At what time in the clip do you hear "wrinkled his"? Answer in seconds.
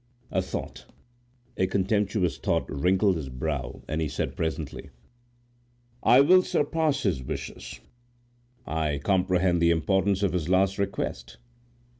2.71-3.29